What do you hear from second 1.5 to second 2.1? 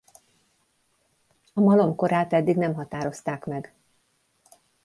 A malom